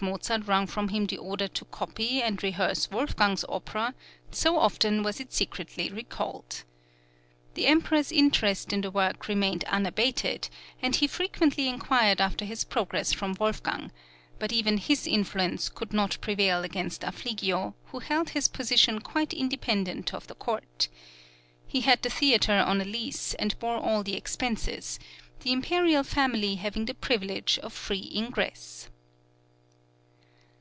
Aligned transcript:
Mozart 0.00 0.46
wrung 0.46 0.68
from 0.68 0.90
him 0.90 1.06
the 1.06 1.18
order 1.18 1.48
to 1.48 1.64
copy 1.64 2.22
and 2.22 2.40
rehearse 2.40 2.88
Wolfgang's 2.88 3.44
opera, 3.48 3.96
so 4.30 4.56
often 4.56 5.02
was 5.02 5.18
it 5.18 5.32
secretly 5.32 5.90
recalled. 5.90 6.62
The 7.54 7.66
Emperor's 7.66 8.12
interest 8.12 8.72
in 8.72 8.82
the 8.82 8.92
work 8.92 9.26
remained 9.26 9.64
unabated, 9.64 10.50
and 10.80 10.94
he 10.94 11.08
frequently 11.08 11.66
inquired 11.66 12.20
after 12.20 12.44
its 12.44 12.62
progress 12.62 13.12
from 13.12 13.36
Wolfgang; 13.40 13.90
but 14.38 14.52
even 14.52 14.78
his 14.78 15.04
influence 15.04 15.68
could 15.68 15.92
not 15.92 16.16
prevail 16.20 16.62
against 16.62 17.02
Affligio, 17.02 17.74
who 17.86 17.98
held 17.98 18.30
his 18.30 18.46
position 18.46 19.00
quite 19.00 19.32
independent 19.32 20.14
of 20.14 20.28
the 20.28 20.36
court. 20.36 20.86
He 21.66 21.80
had 21.80 22.02
the 22.02 22.10
theatre 22.10 22.62
on 22.64 22.80
a 22.80 22.84
lease, 22.84 23.34
and 23.34 23.58
bore 23.58 23.78
all 23.78 24.04
the 24.04 24.14
expenses, 24.14 25.00
the 25.40 25.50
imperial 25.50 26.04
family 26.04 26.54
having 26.54 26.84
the 26.84 26.94
privilege 26.94 27.58
of 27.64 27.72
free 27.72 28.08
ingress. 28.14 28.90